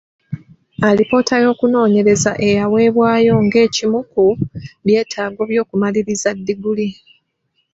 [0.89, 4.25] Alipoota y’okunoonyereza eyaweebwayo ng’ekimu ku
[4.85, 6.89] byetaago by’okumaliriza ddiguli.